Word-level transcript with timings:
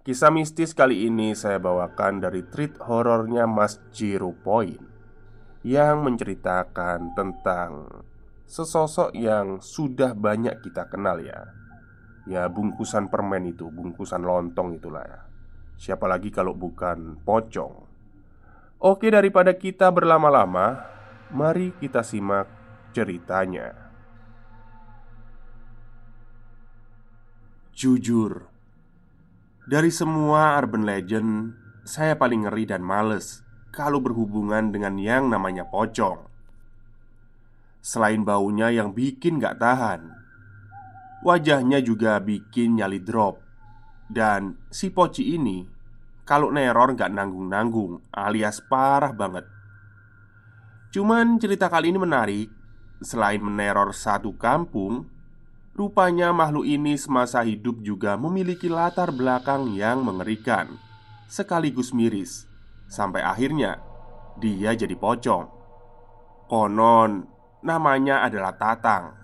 Kisah 0.00 0.32
mistis 0.32 0.72
kali 0.72 1.12
ini 1.12 1.36
saya 1.36 1.60
bawakan 1.60 2.24
dari 2.24 2.40
treat 2.48 2.80
horornya 2.80 3.44
Mas 3.44 3.76
Jiro 3.92 4.32
Point 4.32 4.80
Yang 5.60 5.96
menceritakan 6.00 7.12
tentang 7.12 7.84
Sesosok 8.48 9.12
yang 9.12 9.62
sudah 9.62 10.10
banyak 10.16 10.58
kita 10.64 10.90
kenal 10.90 11.22
ya. 11.22 11.54
Ya 12.26 12.50
bungkusan 12.50 13.06
permen 13.06 13.46
itu, 13.46 13.70
bungkusan 13.70 14.26
lontong 14.26 14.74
itulah 14.74 15.06
ya. 15.06 15.20
Siapa 15.78 16.10
lagi 16.10 16.34
kalau 16.34 16.58
bukan 16.58 17.22
pocong? 17.22 17.86
Oke 18.82 19.06
daripada 19.06 19.54
kita 19.54 19.94
berlama-lama 19.94 20.82
Mari 21.30 21.78
kita 21.78 22.02
simak 22.02 22.50
ceritanya. 22.90 23.70
Jujur 27.70 28.50
dari 29.68 29.92
semua 29.92 30.56
urban 30.56 30.88
legend, 30.88 31.52
saya 31.84 32.16
paling 32.16 32.48
ngeri 32.48 32.64
dan 32.64 32.80
males 32.80 33.44
kalau 33.68 34.00
berhubungan 34.00 34.72
dengan 34.72 34.96
yang 34.96 35.28
namanya 35.28 35.68
pocong. 35.68 36.24
Selain 37.80 38.24
baunya 38.24 38.72
yang 38.72 38.92
bikin 38.92 39.40
gak 39.40 39.60
tahan, 39.60 40.12
wajahnya 41.24 41.80
juga 41.84 42.20
bikin 42.20 42.80
nyali 42.80 43.00
drop. 43.00 43.40
Dan 44.10 44.58
si 44.72 44.90
poci 44.90 45.36
ini, 45.36 45.62
kalau 46.24 46.50
neror 46.50 46.96
gak 46.96 47.12
nanggung-nanggung 47.12 48.00
alias 48.10 48.64
parah 48.64 49.12
banget. 49.12 49.46
Cuman 50.90 51.38
cerita 51.38 51.70
kali 51.70 51.94
ini 51.94 52.00
menarik. 52.00 52.48
Selain 53.00 53.40
meneror 53.40 53.96
satu 53.96 54.36
kampung, 54.36 55.08
Rupanya 55.80 56.28
makhluk 56.28 56.68
ini 56.68 56.92
semasa 57.00 57.40
hidup 57.40 57.80
juga 57.80 58.12
memiliki 58.20 58.68
latar 58.68 59.08
belakang 59.08 59.72
yang 59.72 60.04
mengerikan 60.04 60.76
Sekaligus 61.24 61.96
miris. 61.96 62.44
Sampai 62.84 63.24
akhirnya 63.24 63.80
dia 64.36 64.76
jadi 64.76 64.92
pocong. 64.92 65.48
Konon 66.52 67.24
namanya 67.64 68.28
adalah 68.28 68.52
Tatang. 68.60 69.16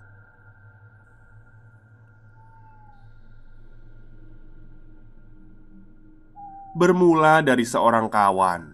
Bermula 6.73 7.45
dari 7.45 7.69
seorang 7.69 8.09
kawan. 8.09 8.65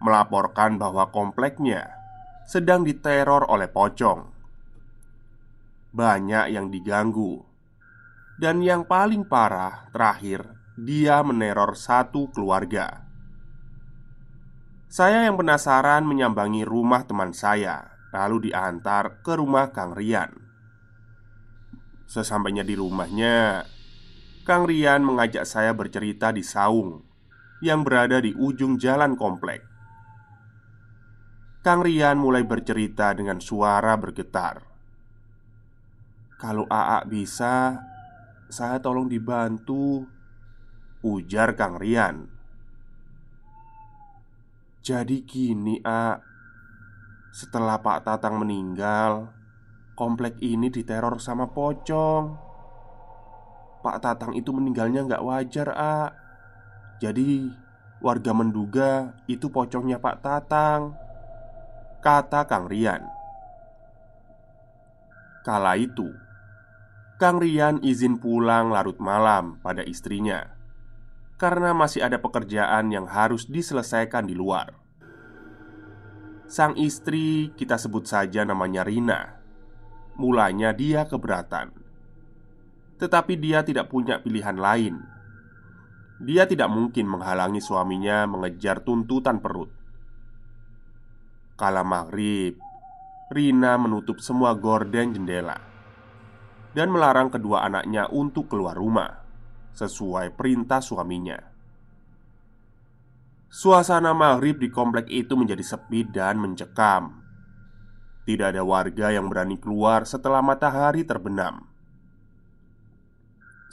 Melaporkan 0.00 0.80
bahwa 0.80 1.12
kompleknya 1.12 1.84
sedang 2.48 2.80
diteror 2.80 3.44
oleh 3.44 3.68
pocong 3.68 4.39
banyak 5.90 6.54
yang 6.54 6.70
diganggu. 6.70 7.42
Dan 8.40 8.64
yang 8.64 8.88
paling 8.88 9.28
parah 9.28 9.90
terakhir, 9.92 10.48
dia 10.80 11.20
meneror 11.20 11.76
satu 11.76 12.32
keluarga. 12.32 13.04
Saya 14.90 15.28
yang 15.28 15.36
penasaran 15.38 16.02
menyambangi 16.02 16.64
rumah 16.64 17.04
teman 17.04 17.30
saya, 17.36 17.94
lalu 18.10 18.50
diantar 18.50 19.22
ke 19.22 19.38
rumah 19.38 19.70
Kang 19.70 19.94
Rian. 19.94 20.34
Sesampainya 22.10 22.66
di 22.66 22.74
rumahnya, 22.74 23.68
Kang 24.42 24.66
Rian 24.66 25.06
mengajak 25.06 25.46
saya 25.46 25.70
bercerita 25.76 26.34
di 26.34 26.42
saung 26.42 27.06
yang 27.62 27.84
berada 27.86 28.18
di 28.18 28.34
ujung 28.34 28.80
jalan 28.80 29.14
komplek. 29.14 29.62
Kang 31.60 31.84
Rian 31.84 32.16
mulai 32.16 32.42
bercerita 32.42 33.12
dengan 33.12 33.36
suara 33.38 33.94
bergetar. 34.00 34.69
Kalau 36.40 36.64
AA 36.72 37.04
bisa, 37.04 37.84
saya 38.48 38.80
tolong 38.80 39.12
dibantu 39.12 40.08
Ujar 41.04 41.52
Kang 41.52 41.76
Rian. 41.76 42.24
Jadi 44.80 45.20
gini 45.28 45.84
A. 45.84 46.16
Setelah 47.28 47.76
Pak 47.84 48.08
Tatang 48.08 48.40
meninggal 48.40 49.28
Komplek 49.92 50.40
ini 50.40 50.72
diteror 50.72 51.20
sama 51.20 51.52
pocong. 51.52 52.32
Pak 53.84 54.00
Tatang 54.00 54.32
itu 54.32 54.48
meninggalnya 54.48 55.04
nggak 55.04 55.20
wajar 55.20 55.68
A. 55.76 55.98
Jadi 57.04 57.52
warga 58.00 58.32
menduga 58.32 59.12
itu 59.28 59.52
pocongnya 59.52 60.00
Pak 60.00 60.24
Tatang 60.24 60.96
Kata 62.00 62.48
Kang 62.48 62.64
Rian. 62.64 63.04
Kala 65.44 65.76
itu 65.76 66.29
Kang 67.20 67.36
Rian 67.36 67.84
izin 67.84 68.16
pulang 68.16 68.72
larut 68.72 68.96
malam 68.96 69.60
pada 69.60 69.84
istrinya 69.84 70.56
karena 71.36 71.76
masih 71.76 72.00
ada 72.00 72.16
pekerjaan 72.16 72.88
yang 72.88 73.04
harus 73.04 73.44
diselesaikan 73.44 74.24
di 74.24 74.32
luar. 74.32 74.72
Sang 76.48 76.72
istri, 76.80 77.52
kita 77.52 77.76
sebut 77.76 78.08
saja 78.08 78.48
namanya 78.48 78.88
Rina. 78.88 79.36
Mulanya 80.16 80.72
dia 80.72 81.04
keberatan, 81.04 81.76
tetapi 82.96 83.36
dia 83.36 83.68
tidak 83.68 83.92
punya 83.92 84.24
pilihan 84.24 84.56
lain. 84.56 85.04
Dia 86.24 86.48
tidak 86.48 86.72
mungkin 86.72 87.04
menghalangi 87.04 87.60
suaminya 87.60 88.24
mengejar 88.24 88.80
tuntutan 88.80 89.44
perut. 89.44 89.68
Kala 91.60 91.84
maghrib, 91.84 92.56
Rina 93.28 93.76
menutup 93.76 94.24
semua 94.24 94.56
gorden 94.56 95.12
jendela 95.12 95.69
dan 96.70 96.90
melarang 96.90 97.30
kedua 97.30 97.66
anaknya 97.66 98.06
untuk 98.10 98.50
keluar 98.50 98.78
rumah 98.78 99.20
sesuai 99.74 100.34
perintah 100.34 100.82
suaminya. 100.82 101.38
Suasana 103.50 104.14
maghrib 104.14 104.62
di 104.62 104.70
komplek 104.70 105.10
itu 105.10 105.34
menjadi 105.34 105.64
sepi 105.74 106.06
dan 106.06 106.38
mencekam. 106.38 107.18
Tidak 108.22 108.46
ada 108.54 108.62
warga 108.62 109.10
yang 109.10 109.26
berani 109.26 109.58
keluar 109.58 110.06
setelah 110.06 110.38
matahari 110.38 111.02
terbenam. 111.02 111.66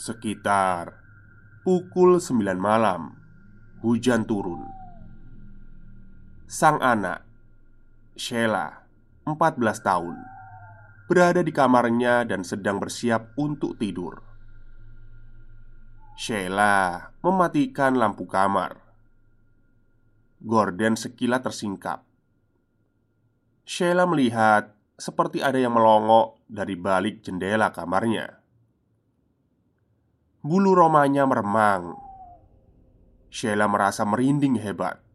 Sekitar 0.02 0.98
pukul 1.62 2.18
9 2.18 2.58
malam, 2.58 3.22
hujan 3.86 4.26
turun. 4.26 4.66
Sang 6.50 6.82
anak, 6.82 7.22
Sheila, 8.18 8.82
14 9.30 9.62
tahun 9.84 10.37
Berada 11.08 11.40
di 11.40 11.56
kamarnya 11.56 12.28
dan 12.28 12.44
sedang 12.44 12.84
bersiap 12.84 13.32
untuk 13.40 13.80
tidur. 13.80 14.20
Sheila 16.20 17.16
mematikan 17.24 17.96
lampu 17.96 18.28
kamar. 18.28 18.76
Gordon 20.44 21.00
sekilas 21.00 21.40
tersingkap. 21.48 22.04
Sheila 23.64 24.04
melihat 24.04 24.76
seperti 25.00 25.40
ada 25.40 25.56
yang 25.56 25.80
melongok 25.80 26.44
dari 26.44 26.76
balik 26.76 27.24
jendela 27.24 27.72
kamarnya. 27.72 28.44
Bulu 30.44 30.76
romanya 30.76 31.24
meremang. 31.24 31.96
Sheila 33.32 33.72
merasa 33.72 34.04
merinding 34.04 34.60
hebat 34.60 35.07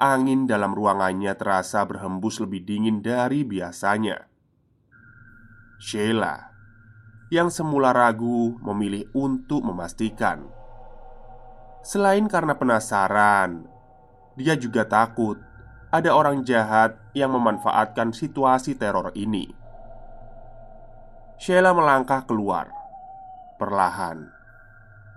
Angin 0.00 0.48
dalam 0.48 0.72
ruangannya 0.72 1.36
terasa 1.36 1.84
berhembus 1.84 2.40
lebih 2.40 2.64
dingin 2.64 3.04
dari 3.04 3.44
biasanya. 3.44 4.32
Sheila 5.76 6.40
yang 7.28 7.52
semula 7.52 7.92
ragu 7.92 8.56
memilih 8.64 9.12
untuk 9.12 9.60
memastikan. 9.60 10.48
Selain 11.84 12.24
karena 12.32 12.56
penasaran, 12.56 13.68
dia 14.40 14.56
juga 14.56 14.88
takut 14.88 15.36
ada 15.92 16.16
orang 16.16 16.48
jahat 16.48 16.96
yang 17.12 17.36
memanfaatkan 17.36 18.16
situasi 18.16 18.80
teror 18.80 19.12
ini. 19.12 19.52
Sheila 21.36 21.76
melangkah 21.76 22.24
keluar 22.24 22.72
perlahan. 23.60 24.32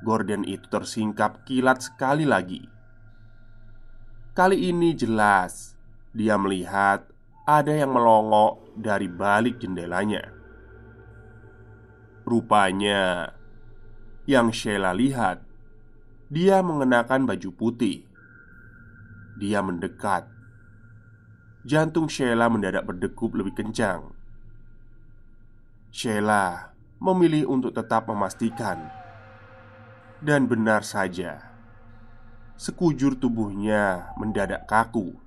Gordon 0.03 0.43
itu 0.43 0.67
tersingkap 0.67 1.47
kilat 1.47 1.79
sekali 1.79 2.27
lagi. 2.27 2.72
Kali 4.33 4.65
ini 4.73 4.97
jelas 4.97 5.77
dia 6.09 6.41
melihat 6.41 7.05
ada 7.45 7.69
yang 7.69 7.93
melongok 7.93 8.65
dari 8.73 9.05
balik 9.05 9.61
jendelanya. 9.61 10.25
Rupanya, 12.25 13.29
yang 14.25 14.49
Sheila 14.49 14.89
lihat, 14.89 15.45
dia 16.33 16.65
mengenakan 16.65 17.29
baju 17.29 17.49
putih. 17.53 18.09
Dia 19.37 19.61
mendekat. 19.61 20.25
Jantung 21.61 22.09
Sheila 22.09 22.49
mendadak 22.49 22.89
berdegup 22.89 23.37
lebih 23.37 23.53
kencang. 23.53 24.17
Sheila 25.93 26.73
memilih 26.97 27.53
untuk 27.53 27.77
tetap 27.77 28.09
memastikan, 28.09 28.89
dan 30.25 30.49
benar 30.49 30.81
saja 30.81 31.52
sekujur 32.57 33.17
tubuhnya 33.17 34.13
mendadak 34.17 34.65
kaku. 34.69 35.17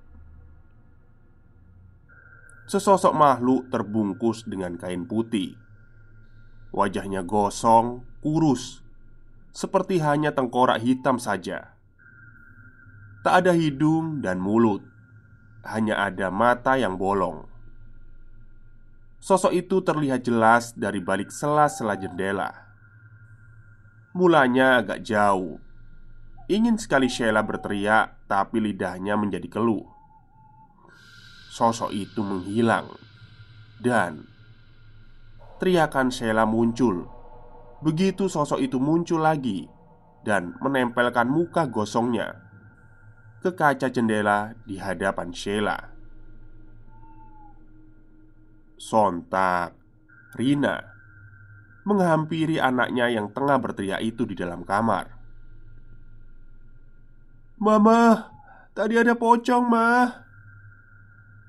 Sesosok 2.67 3.15
makhluk 3.15 3.71
terbungkus 3.71 4.43
dengan 4.43 4.75
kain 4.75 5.07
putih. 5.07 5.55
Wajahnya 6.75 7.23
gosong, 7.23 8.03
kurus, 8.19 8.83
seperti 9.55 10.03
hanya 10.03 10.35
tengkorak 10.35 10.83
hitam 10.83 11.15
saja. 11.15 11.71
Tak 13.23 13.43
ada 13.43 13.55
hidung 13.55 14.19
dan 14.19 14.37
mulut, 14.43 14.83
hanya 15.63 15.99
ada 16.03 16.27
mata 16.27 16.75
yang 16.75 16.99
bolong. 16.99 17.47
Sosok 19.17 19.51
itu 19.55 19.81
terlihat 19.81 20.23
jelas 20.23 20.71
dari 20.77 21.01
balik 21.01 21.33
sela-sela 21.33 21.97
jendela. 21.97 22.53
Mulanya 24.13 24.79
agak 24.79 25.03
jauh, 25.03 25.59
Ingin 26.47 26.79
sekali 26.79 27.11
Sheila 27.11 27.43
berteriak, 27.43 28.23
tapi 28.31 28.63
lidahnya 28.63 29.19
menjadi 29.19 29.51
keluh. 29.51 29.83
Sosok 31.51 31.91
itu 31.91 32.23
menghilang, 32.23 32.87
dan 33.83 34.23
teriakan 35.59 36.07
Sheila 36.07 36.47
muncul. 36.47 37.03
Begitu 37.83 38.31
sosok 38.31 38.63
itu 38.63 38.79
muncul 38.79 39.21
lagi 39.21 39.67
dan 40.23 40.55
menempelkan 40.63 41.27
muka 41.27 41.67
gosongnya 41.67 42.39
ke 43.43 43.51
kaca 43.53 43.91
jendela 43.91 44.55
di 44.63 44.79
hadapan 44.79 45.29
Sheila. 45.35 45.77
Sontak, 48.79 49.75
Rina 50.37 50.79
menghampiri 51.87 52.59
anaknya 52.59 53.07
yang 53.07 53.31
tengah 53.31 53.57
berteriak 53.59 54.03
itu 54.03 54.27
di 54.27 54.35
dalam 54.35 54.67
kamar. 54.67 55.16
Mama, 57.57 58.29
tadi 58.77 59.01
ada 59.01 59.17
pocong, 59.17 59.65
Ma. 59.65 60.05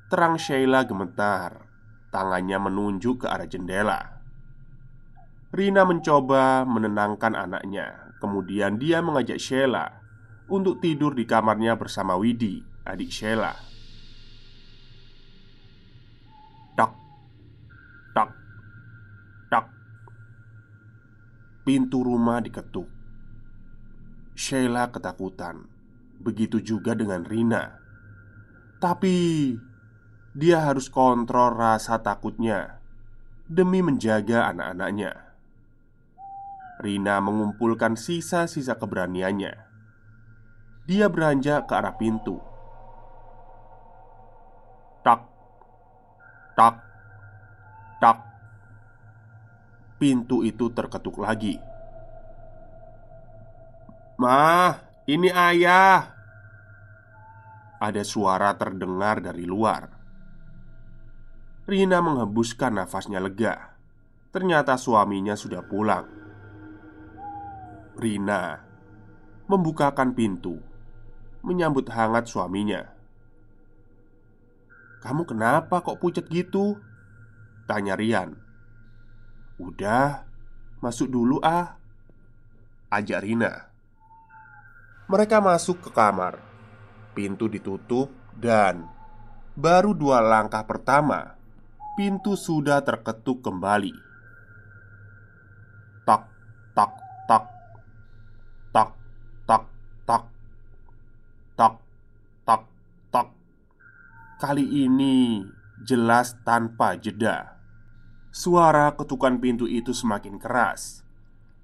Terang 0.09 0.41
Sheila 0.41 0.89
gemetar. 0.89 1.69
Tangannya 2.09 2.57
menunjuk 2.57 3.23
ke 3.23 3.27
arah 3.29 3.45
jendela. 3.45 4.01
Rina 5.53 5.85
mencoba 5.85 6.65
menenangkan 6.65 7.37
anaknya. 7.37 8.17
Kemudian 8.25 8.81
dia 8.81 9.05
mengajak 9.05 9.37
Sheila 9.37 10.01
untuk 10.49 10.81
tidur 10.81 11.13
di 11.13 11.29
kamarnya 11.29 11.77
bersama 11.77 12.17
Widi, 12.17 12.65
adik 12.89 13.13
Sheila. 13.13 13.53
Tak, 16.73 16.93
tak, 18.17 18.33
tak. 19.53 19.65
Pintu 21.69 22.01
rumah 22.01 22.41
diketuk. 22.41 22.89
Sheila 24.33 24.89
ketakutan 24.89 25.78
Begitu 26.19 26.59
juga 26.61 26.99
dengan 26.99 27.23
Rina. 27.23 27.79
Tapi 28.79 29.17
Dia 30.39 30.63
harus 30.63 30.87
kontrol 30.87 31.51
rasa 31.57 31.99
takutnya 31.99 32.79
Demi 33.49 33.81
menjaga 33.81 34.53
anak-anaknya. 34.53 35.29
Rina 36.79 37.19
mengumpulkan 37.19 37.99
sisa-sisa 37.99 38.79
keberaniannya. 38.79 39.57
Dia 40.87 41.11
beranjak 41.11 41.67
ke 41.67 41.75
arah 41.75 41.97
pintu. 41.99 42.39
Tak 45.03 45.21
Tak 46.55 46.75
Tak. 47.99 48.17
Pintu 49.99 50.47
itu 50.47 50.71
terketuk 50.71 51.19
lagi. 51.19 51.59
Mah 54.23 54.88
ini 55.09 55.33
ayah. 55.33 56.13
Ada 57.81 58.05
suara 58.05 58.53
terdengar 58.61 59.25
dari 59.25 59.49
luar. 59.49 59.89
Rina 61.65 62.05
menghembuskan 62.05 62.77
nafasnya 62.77 63.17
lega. 63.17 63.73
Ternyata 64.29 64.77
suaminya 64.77 65.33
sudah 65.33 65.65
pulang. 65.65 66.05
Rina 67.97 68.61
Membukakan 69.49 70.13
pintu 70.13 70.61
Menyambut 71.41 71.89
hangat 71.89 72.29
suaminya. 72.29 72.85
Kamu 75.01 75.25
kenapa 75.25 75.81
kok 75.81 75.97
pucat 75.97 76.29
gitu? 76.29 76.77
Tanya 77.65 77.97
Rian. 77.97 78.37
Udah 79.57 80.29
Masuk 80.85 81.09
dulu 81.09 81.41
ah 81.41 81.81
Ajak 82.93 83.25
Rina 83.25 83.68
mereka 85.09 85.41
masuk 85.41 85.89
ke 85.89 85.91
kamar. 85.91 86.37
Pintu 87.17 87.49
ditutup 87.49 88.13
dan 88.37 88.85
baru 89.57 89.97
dua 89.97 90.21
langkah 90.21 90.63
pertama, 90.63 91.35
pintu 91.97 92.37
sudah 92.37 92.85
terketuk 92.85 93.41
kembali. 93.41 93.97
Tak, 96.05 96.23
tak, 96.77 96.93
tak, 97.27 97.45
tak, 98.71 98.89
tak, 99.49 99.63
tak, 99.97 100.15
tak, 101.57 101.73
tak, 102.45 102.63
tak. 103.11 103.27
Kali 104.39 104.87
ini 104.87 105.43
jelas 105.83 106.37
tanpa 106.45 106.95
jeda. 107.01 107.59
Suara 108.29 108.93
ketukan 108.93 109.41
pintu 109.41 109.65
itu 109.65 109.91
semakin 109.91 110.37
keras 110.37 111.08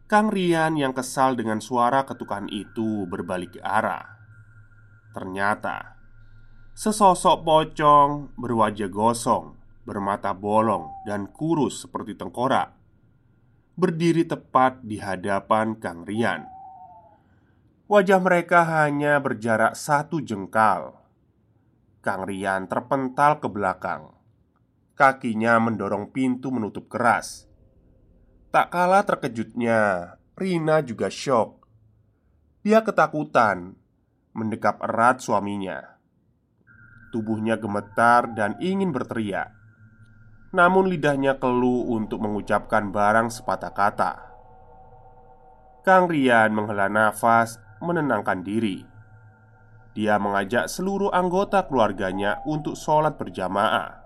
Kang 0.04 0.28
Rian 0.28 0.76
yang 0.76 0.92
kesal 0.92 1.34
dengan 1.34 1.64
suara 1.64 2.04
ketukan 2.04 2.48
itu 2.52 3.08
berbalik 3.08 3.56
arah. 3.64 4.20
Ternyata 5.16 5.96
Sesosok 6.74 7.46
pocong 7.46 8.34
berwajah 8.34 8.90
gosong, 8.90 9.54
bermata 9.86 10.34
bolong, 10.34 10.90
dan 11.06 11.30
kurus 11.30 11.86
seperti 11.86 12.18
tengkorak 12.18 12.84
berdiri 13.74 14.22
tepat 14.22 14.86
di 14.86 15.02
hadapan 15.02 15.74
Kang 15.82 16.06
Rian. 16.06 16.46
Wajah 17.90 18.22
mereka 18.22 18.62
hanya 18.62 19.18
berjarak 19.18 19.74
satu 19.74 20.22
jengkal. 20.22 20.94
Kang 21.98 22.22
Rian 22.22 22.70
terpental 22.70 23.42
ke 23.42 23.50
belakang. 23.50 24.14
Kakinya 24.94 25.58
mendorong 25.58 26.14
pintu 26.14 26.54
menutup 26.54 26.86
keras. 26.86 27.50
Tak 28.54 28.70
kalah 28.70 29.02
terkejutnya, 29.02 30.14
Rina 30.38 30.78
juga 30.86 31.10
shock. 31.10 31.66
Dia 32.62 32.86
ketakutan 32.86 33.74
mendekap 34.30 34.78
erat 34.78 35.18
suaminya. 35.18 35.98
Tubuhnya 37.10 37.54
gemetar 37.58 38.30
dan 38.34 38.58
ingin 38.58 38.90
berteriak 38.90 39.54
Namun 40.50 40.90
lidahnya 40.90 41.38
keluh 41.38 41.86
untuk 41.94 42.18
mengucapkan 42.18 42.90
barang 42.90 43.30
sepatah 43.30 43.70
kata 43.70 44.12
Kang 45.86 46.10
Rian 46.10 46.50
menghela 46.50 46.90
nafas 46.90 47.62
menenangkan 47.78 48.42
diri 48.42 48.82
Dia 49.94 50.18
mengajak 50.18 50.66
seluruh 50.66 51.14
anggota 51.14 51.70
keluarganya 51.70 52.42
untuk 52.50 52.74
sholat 52.74 53.14
berjamaah 53.14 54.02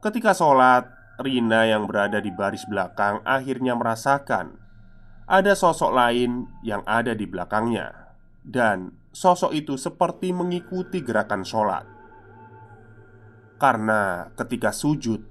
Ketika 0.00 0.32
sholat, 0.32 0.95
Rina 1.16 1.64
yang 1.64 1.88
berada 1.88 2.20
di 2.20 2.28
baris 2.28 2.68
belakang 2.68 3.24
akhirnya 3.24 3.72
merasakan 3.72 4.60
Ada 5.26 5.56
sosok 5.56 5.90
lain 5.96 6.46
yang 6.60 6.84
ada 6.84 7.16
di 7.16 7.24
belakangnya 7.24 8.14
Dan 8.44 9.06
sosok 9.16 9.56
itu 9.56 9.80
seperti 9.80 10.36
mengikuti 10.36 11.00
gerakan 11.00 11.40
sholat. 11.40 11.88
Karena 13.56 14.28
ketika 14.36 14.68
sujud, 14.68 15.24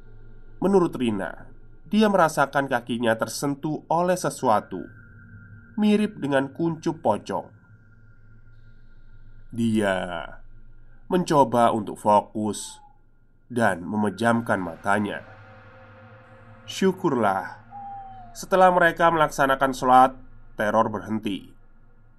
menurut 0.57 0.97
Rina, 0.97 1.45
dia 1.85 2.09
merasakan 2.09 2.65
kakinya 2.65 3.13
tersentuh 3.13 3.85
oleh 3.85 4.17
sesuatu 4.17 4.81
mirip 5.77 6.17
dengan 6.17 6.49
kuncup 6.49 7.03
pocong. 7.05 7.51
Dia 9.53 10.25
mencoba 11.05 11.69
untuk 11.69 12.01
fokus 12.01 12.81
dan 13.51 13.85
memejamkan 13.85 14.57
matanya. 14.57 15.34
Syukurlah, 16.65 17.61
setelah 18.33 18.73
mereka 18.73 19.13
melaksanakan 19.13 19.69
sholat, 19.69 20.17
teror 20.57 20.89
berhenti. 20.89 21.53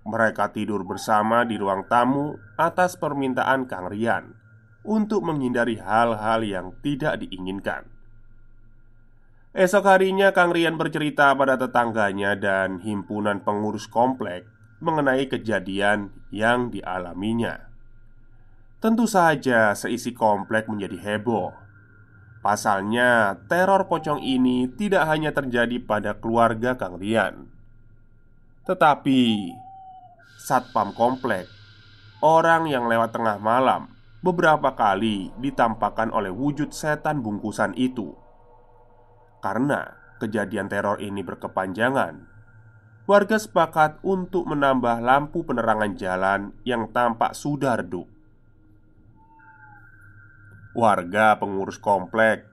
Mereka 0.06 0.54
tidur 0.54 0.86
bersama 0.86 1.42
di 1.42 1.58
ruang 1.58 1.82
tamu 1.90 2.38
atas 2.54 2.94
permintaan 2.94 3.66
Kang 3.66 3.90
Rian 3.90 4.38
untuk 4.86 5.26
menghindari 5.26 5.82
hal-hal 5.82 6.46
yang 6.46 6.78
tidak 6.78 7.26
diinginkan. 7.26 7.90
Esok 9.50 9.82
harinya 9.82 10.30
Kang 10.30 10.54
Rian 10.54 10.78
bercerita 10.78 11.34
pada 11.34 11.58
tetangganya 11.58 12.38
dan 12.38 12.78
himpunan 12.86 13.42
pengurus 13.42 13.90
komplek 13.90 14.46
mengenai 14.78 15.26
kejadian 15.26 16.14
yang 16.30 16.70
dialaminya. 16.70 17.66
Tentu 18.78 19.10
saja 19.10 19.74
seisi 19.74 20.14
komplek 20.14 20.70
menjadi 20.70 21.02
heboh. 21.02 21.65
Pasalnya, 22.46 23.42
teror 23.50 23.90
pocong 23.90 24.22
ini 24.22 24.70
tidak 24.78 25.02
hanya 25.10 25.34
terjadi 25.34 25.82
pada 25.82 26.14
keluarga 26.14 26.78
Kang 26.78 26.94
Rian, 26.94 27.50
tetapi 28.70 29.50
satpam 30.46 30.94
komplek, 30.94 31.50
orang 32.22 32.70
yang 32.70 32.86
lewat 32.86 33.18
tengah 33.18 33.42
malam 33.42 33.90
beberapa 34.22 34.78
kali 34.78 35.34
ditampakkan 35.42 36.14
oleh 36.14 36.30
wujud 36.30 36.70
setan 36.70 37.18
bungkusan 37.18 37.74
itu. 37.74 38.14
Karena 39.42 39.98
kejadian 40.22 40.70
teror 40.70 41.02
ini 41.02 41.26
berkepanjangan, 41.26 42.30
warga 43.10 43.42
sepakat 43.42 43.98
untuk 44.06 44.46
menambah 44.46 45.02
lampu 45.02 45.42
penerangan 45.42 45.98
jalan 45.98 46.54
yang 46.62 46.94
tampak 46.94 47.34
sudah 47.34 47.82
redup. 47.82 48.15
Warga 50.76 51.40
pengurus 51.40 51.80
komplek 51.80 52.44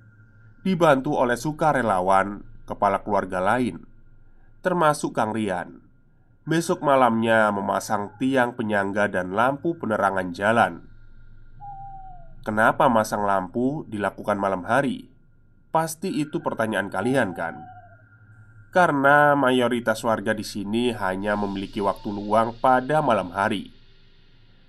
dibantu 0.63 1.19
oleh 1.19 1.35
sukarelawan 1.35 2.39
kepala 2.63 3.03
keluarga 3.03 3.43
lain, 3.43 3.83
termasuk 4.63 5.11
Kang 5.11 5.35
Rian 5.35 5.83
Besok 6.43 6.83
malamnya 6.83 7.47
memasang 7.55 8.19
tiang 8.19 8.51
penyangga 8.51 9.07
dan 9.07 9.31
lampu 9.31 9.79
penerangan 9.79 10.35
jalan. 10.35 10.83
Kenapa 12.43 12.91
masang 12.91 13.23
lampu 13.23 13.87
dilakukan 13.87 14.35
malam 14.35 14.67
hari? 14.67 15.07
Pasti 15.71 16.11
itu 16.11 16.43
pertanyaan 16.43 16.91
kalian, 16.91 17.31
kan? 17.31 17.63
Karena 18.75 19.39
mayoritas 19.39 20.03
warga 20.03 20.35
di 20.35 20.43
sini 20.43 20.91
hanya 20.91 21.39
memiliki 21.39 21.79
waktu 21.79 22.11
luang 22.11 22.59
pada 22.59 22.99
malam 22.99 23.31
hari. 23.31 23.71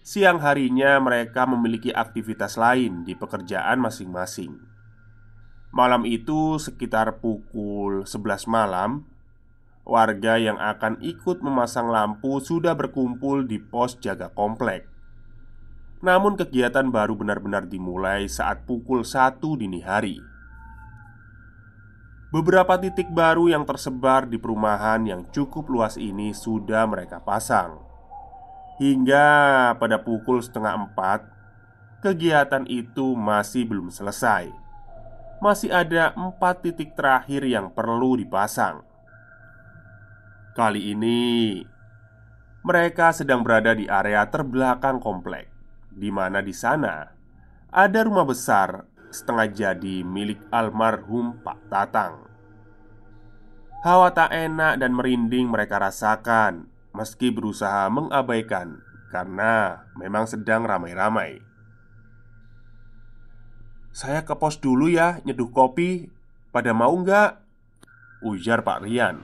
Siang 0.04 0.36
harinya 0.44 1.00
mereka 1.00 1.48
memiliki 1.48 1.88
aktivitas 1.88 2.60
lain 2.60 3.08
di 3.08 3.16
pekerjaan 3.16 3.80
masing-masing. 3.80 4.52
Malam 5.72 6.04
itu 6.04 6.60
sekitar 6.60 7.24
pukul 7.24 8.04
11 8.04 8.44
malam 8.44 9.08
Warga 9.84 10.40
yang 10.40 10.56
akan 10.56 10.96
ikut 11.04 11.44
memasang 11.44 11.92
lampu 11.92 12.40
sudah 12.40 12.72
berkumpul 12.72 13.44
di 13.44 13.60
pos 13.60 14.00
jaga 14.00 14.32
komplek. 14.32 14.88
Namun 16.00 16.40
kegiatan 16.40 16.88
baru 16.88 17.12
benar-benar 17.16 17.68
dimulai 17.68 18.24
saat 18.28 18.64
pukul 18.64 19.04
1 19.04 19.40
dini 19.40 19.84
hari. 19.84 20.20
Beberapa 22.32 22.80
titik 22.80 23.12
baru 23.12 23.52
yang 23.52 23.68
tersebar 23.68 24.24
di 24.24 24.40
perumahan 24.40 25.04
yang 25.04 25.24
cukup 25.32 25.68
luas 25.68 26.00
ini 26.00 26.32
sudah 26.32 26.88
mereka 26.88 27.20
pasang. 27.20 27.93
Hingga 28.74 29.26
pada 29.78 30.02
pukul 30.02 30.42
setengah 30.42 30.74
empat, 30.74 31.30
kegiatan 32.02 32.66
itu 32.66 33.14
masih 33.14 33.70
belum 33.70 33.94
selesai. 33.94 34.50
Masih 35.38 35.70
ada 35.70 36.10
empat 36.18 36.66
titik 36.66 36.98
terakhir 36.98 37.46
yang 37.46 37.70
perlu 37.70 38.18
dipasang. 38.18 38.82
Kali 40.58 40.90
ini 40.90 41.22
mereka 42.66 43.14
sedang 43.14 43.46
berada 43.46 43.78
di 43.78 43.86
area 43.86 44.26
terbelakang 44.26 44.98
komplek, 44.98 45.46
di 45.94 46.10
mana 46.10 46.42
di 46.42 46.54
sana 46.54 47.14
ada 47.70 48.00
rumah 48.02 48.26
besar 48.26 48.90
setengah 49.14 49.54
jadi 49.54 50.02
milik 50.02 50.42
almarhum 50.50 51.38
Pak 51.46 51.70
Tatang. 51.70 52.26
Hawa 53.86 54.10
tak 54.10 54.34
enak 54.34 54.82
dan 54.82 54.96
merinding 54.96 55.46
mereka 55.46 55.78
rasakan 55.78 56.73
meski 56.94 57.34
berusaha 57.34 57.90
mengabaikan 57.90 58.80
karena 59.10 59.84
memang 59.98 60.30
sedang 60.30 60.62
ramai-ramai. 60.62 61.42
Saya 63.94 64.22
ke 64.26 64.34
pos 64.34 64.58
dulu 64.58 64.90
ya, 64.90 65.22
nyeduh 65.22 65.50
kopi. 65.54 66.10
Pada 66.54 66.70
mau 66.70 66.94
nggak? 66.94 67.42
Ujar 68.24 68.62
Pak 68.62 68.86
Rian 68.86 69.20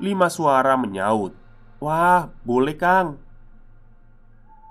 Lima 0.00 0.32
suara 0.32 0.78
menyaut 0.78 1.36
Wah, 1.82 2.32
boleh 2.46 2.78
Kang 2.78 3.20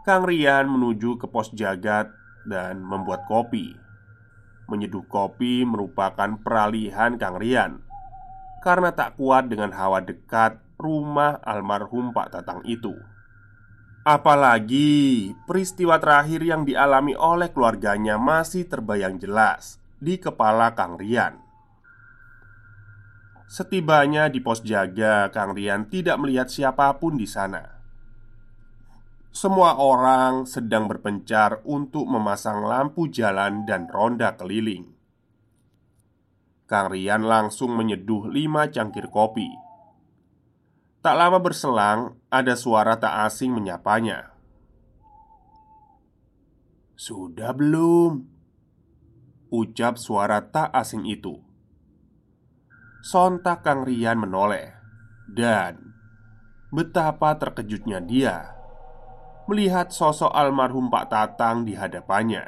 Kang 0.08 0.24
Rian 0.26 0.66
menuju 0.72 1.22
ke 1.22 1.30
pos 1.30 1.54
jagat 1.54 2.10
dan 2.48 2.82
membuat 2.82 3.30
kopi 3.30 3.76
Menyeduh 4.66 5.06
kopi 5.06 5.62
merupakan 5.62 6.42
peralihan 6.42 7.20
Kang 7.22 7.38
Rian 7.38 7.84
Karena 8.66 8.90
tak 8.96 9.20
kuat 9.20 9.52
dengan 9.52 9.76
hawa 9.78 10.02
dekat 10.02 10.58
rumah 10.82 11.38
almarhum 11.46 12.10
Pak 12.10 12.34
Tatang 12.34 12.66
itu 12.66 12.98
Apalagi 14.02 15.30
peristiwa 15.46 16.02
terakhir 16.02 16.42
yang 16.42 16.66
dialami 16.66 17.14
oleh 17.14 17.54
keluarganya 17.54 18.18
masih 18.18 18.66
terbayang 18.66 19.22
jelas 19.22 19.78
di 20.02 20.18
kepala 20.18 20.74
Kang 20.74 20.98
Rian. 20.98 21.38
Setibanya 23.46 24.26
di 24.26 24.42
pos 24.42 24.66
jaga, 24.66 25.30
Kang 25.30 25.54
Rian 25.54 25.86
tidak 25.86 26.18
melihat 26.18 26.50
siapa 26.50 26.90
pun 26.98 27.14
di 27.14 27.30
sana. 27.30 27.62
Semua 29.30 29.78
orang 29.78 30.50
sedang 30.50 30.90
berpencar 30.90 31.62
untuk 31.62 32.10
memasang 32.10 32.66
lampu 32.66 33.06
jalan 33.06 33.70
dan 33.70 33.86
ronda 33.86 34.34
keliling. 34.34 34.98
Kang 36.66 36.90
Rian 36.90 37.22
langsung 37.22 37.78
menyeduh 37.78 38.34
lima 38.34 38.66
cangkir 38.66 39.14
kopi. 39.14 39.71
Tak 41.02 41.16
lama 41.18 41.42
berselang, 41.42 42.22
ada 42.30 42.54
suara 42.54 42.98
tak 42.98 43.26
asing 43.26 43.58
menyapanya. 43.58 44.34
"Sudah 46.94 47.54
belum?" 47.58 48.30
ucap 49.52 50.00
suara 50.00 50.40
tak 50.48 50.72
asing 50.72 51.04
itu. 51.10 51.42
Sontak 53.02 53.66
Kang 53.66 53.82
Rian 53.82 54.22
menoleh 54.22 54.78
Dan 55.26 55.92
Betapa 56.70 57.36
terkejutnya 57.36 58.00
dia 58.00 58.62
melihat 59.50 59.92
sosok 59.92 60.32
almarhum 60.32 60.88
Pak 60.88 61.12
Tatang 61.12 61.68
di 61.68 61.76
hadapannya. 61.76 62.48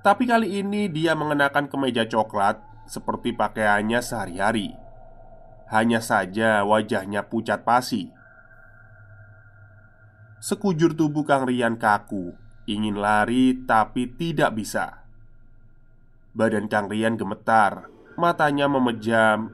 Tapi 0.00 0.24
kali 0.24 0.62
ini 0.62 0.88
dia 0.88 1.12
mengenakan 1.12 1.68
kemeja 1.68 2.08
coklat 2.08 2.56
seperti 2.88 3.36
pakaiannya 3.36 4.00
sehari-hari. 4.00 4.85
Hanya 5.66 5.98
saja 5.98 6.62
wajahnya 6.62 7.26
pucat 7.26 7.66
pasi. 7.66 8.14
Sekujur 10.38 10.94
tubuh 10.94 11.26
Kang 11.26 11.48
Rian 11.48 11.74
kaku, 11.74 12.38
ingin 12.70 13.00
lari 13.00 13.66
tapi 13.66 14.06
tidak 14.06 14.54
bisa. 14.54 15.02
Badan 16.36 16.70
Kang 16.70 16.86
Rian 16.86 17.18
gemetar, 17.18 17.90
matanya 18.14 18.70
memejam, 18.70 19.50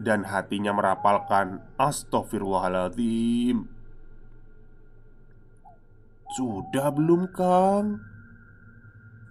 dan 0.00 0.24
hatinya 0.24 0.72
merapalkan 0.72 1.60
Astaghfirullahaladzim 1.76 3.68
Sudah 6.32 6.88
belum 6.88 7.28
Kang? 7.36 8.00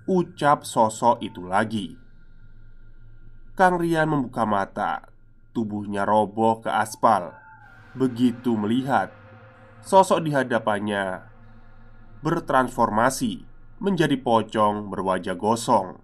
Ucap 0.05 0.61
sosok 0.61 1.25
itu 1.25 1.41
lagi 1.41 1.97
Kang 3.57 3.81
Rian 3.81 4.13
membuka 4.13 4.45
mata 4.45 5.09
Tubuhnya 5.59 6.07
roboh 6.07 6.63
ke 6.63 6.71
aspal 6.71 7.35
Begitu 7.91 8.55
melihat 8.55 9.11
Sosok 9.83 10.23
di 10.23 10.31
hadapannya 10.31 11.19
bertransformasi 12.23 13.43
menjadi 13.79 14.15
pocong 14.19 14.91
berwajah 14.91 15.39
gosong. 15.39 15.99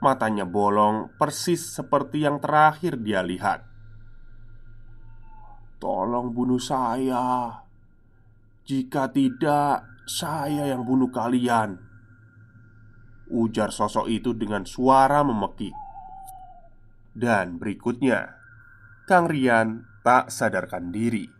Matanya 0.00 0.48
bolong 0.48 1.12
persis 1.20 1.64
seperti 1.64 2.24
yang 2.24 2.40
terakhir 2.40 2.96
dia 3.00 3.20
lihat. 3.20 3.64
"Tolong 5.80 6.32
bunuh 6.32 6.60
saya. 6.60 7.60
Jika 8.64 9.12
tidak, 9.12 9.84
saya 10.08 10.72
yang 10.72 10.88
bunuh 10.88 11.12
kalian." 11.12 11.76
Ujar 13.28 13.68
sosok 13.68 14.08
itu 14.08 14.32
dengan 14.32 14.64
suara 14.64 15.20
memekik. 15.20 15.83
Dan 17.14 17.62
berikutnya, 17.62 18.34
Kang 19.06 19.30
Rian 19.30 19.86
tak 20.02 20.34
sadarkan 20.34 20.90
diri. 20.90 21.30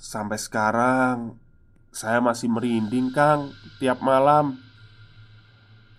Sampai 0.00 0.40
sekarang 0.40 1.36
Saya 1.90 2.22
masih 2.22 2.46
merinding 2.46 3.10
Kang 3.10 3.50
Tiap 3.82 3.98
malam. 3.98 4.62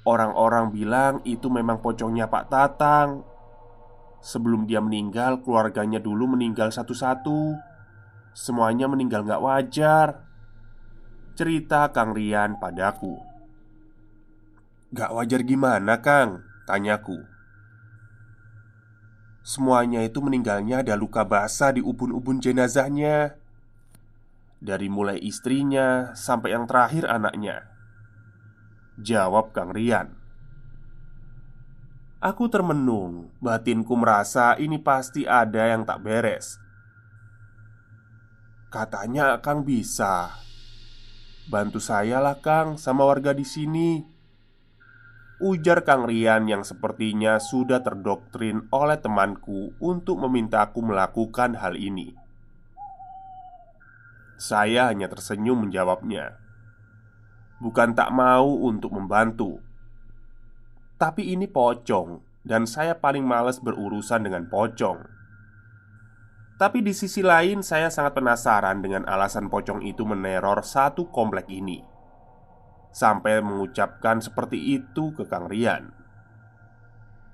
Orang-orang 0.08 0.72
bilang 0.72 1.20
itu 1.28 1.52
memang 1.52 1.84
pocongnya 1.84 2.32
Pak 2.32 2.48
Tatang. 2.48 3.28
Sebelum 4.24 4.64
dia 4.72 4.80
meninggal 4.80 5.44
Keluarganya 5.44 6.00
dulu 6.00 6.32
meninggal 6.32 6.72
satu-satu. 6.72 7.60
Semuanya 8.32 8.88
meninggal 8.88 9.28
gak 9.28 9.44
wajar. 9.44 10.08
Cerita 11.36 11.92
Kang 11.92 12.16
Rian 12.16 12.56
padaku 12.56 13.31
Gak 14.92 15.16
wajar 15.16 15.48
gimana 15.48 16.04
Kang? 16.04 16.44
Tanyaku 16.68 17.16
Semuanya 19.40 20.04
itu 20.04 20.20
meninggalnya 20.20 20.84
ada 20.84 21.00
luka 21.00 21.24
basah 21.24 21.72
di 21.72 21.80
ubun-ubun 21.80 22.44
jenazahnya. 22.44 23.40
Dari 24.60 24.92
mulai 24.92 25.16
istrinya 25.24 26.12
sampai 26.12 26.52
yang 26.52 26.68
terakhir 26.68 27.08
anaknya. 27.08 27.72
Jawab 29.00 29.56
Kang 29.56 29.72
Rian. 29.72 30.12
Aku 32.20 32.52
termenung. 32.52 33.32
Batinku 33.40 33.96
merasa 33.96 34.60
ini 34.60 34.76
pasti 34.76 35.24
ada 35.24 35.72
yang 35.72 35.88
tak 35.88 36.04
beres. 36.04 36.60
Katanya 38.68 39.40
Kang 39.40 39.64
bisa. 39.64 40.36
Bantu 41.48 41.80
saya 41.80 42.20
lah 42.20 42.44
Kang 42.44 42.76
sama 42.76 43.08
warga 43.08 43.32
di 43.32 43.48
sini 43.48 44.20
Ujar 45.42 45.82
Kang 45.82 46.06
Rian 46.06 46.46
yang 46.46 46.62
sepertinya 46.62 47.42
sudah 47.42 47.82
terdoktrin 47.82 48.70
oleh 48.70 49.02
temanku 49.02 49.74
untuk 49.82 50.22
memintaku 50.22 50.86
melakukan 50.86 51.58
hal 51.58 51.74
ini 51.74 52.22
saya 54.42 54.90
hanya 54.90 55.06
tersenyum 55.06 55.70
menjawabnya. 55.70 56.42
Bukan 57.62 57.94
tak 57.94 58.10
mau 58.10 58.58
untuk 58.66 58.90
membantu, 58.90 59.62
tapi 60.98 61.30
ini 61.30 61.46
pocong, 61.46 62.42
dan 62.42 62.66
saya 62.66 62.98
paling 62.98 63.22
males 63.22 63.62
berurusan 63.62 64.26
dengan 64.26 64.50
pocong. 64.50 64.98
Tapi 66.58 66.82
di 66.82 66.90
sisi 66.90 67.22
lain, 67.22 67.62
saya 67.62 67.94
sangat 67.94 68.18
penasaran 68.18 68.82
dengan 68.82 69.06
alasan 69.06 69.46
pocong 69.46 69.86
itu 69.86 70.10
meneror 70.10 70.66
satu 70.66 71.14
komplek 71.14 71.46
ini, 71.54 71.86
sampai 72.92 73.40
mengucapkan 73.44 74.20
seperti 74.20 74.80
itu 74.80 75.16
ke 75.16 75.28
Kang 75.28 75.48
Rian. 75.48 75.92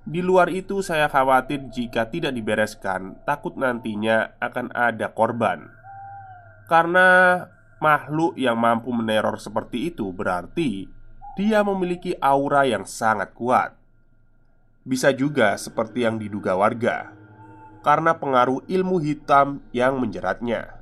Di 0.08 0.24
luar 0.24 0.48
itu, 0.48 0.80
saya 0.80 1.12
khawatir 1.12 1.68
jika 1.68 2.08
tidak 2.08 2.32
dibereskan, 2.32 3.20
takut 3.28 3.60
nantinya 3.60 4.40
akan 4.40 4.72
ada 4.72 5.12
korban 5.12 5.78
karena 6.68 7.08
makhluk 7.80 8.36
yang 8.36 8.60
mampu 8.60 8.92
meneror 8.92 9.40
seperti 9.40 9.90
itu 9.90 10.12
berarti 10.12 10.92
dia 11.40 11.64
memiliki 11.64 12.14
aura 12.20 12.68
yang 12.68 12.84
sangat 12.84 13.32
kuat. 13.32 13.74
Bisa 14.84 15.12
juga 15.16 15.56
seperti 15.56 16.04
yang 16.04 16.16
diduga 16.20 16.56
warga, 16.56 17.12
karena 17.84 18.16
pengaruh 18.16 18.64
ilmu 18.68 19.00
hitam 19.04 19.64
yang 19.76 20.00
menjeratnya. 20.00 20.80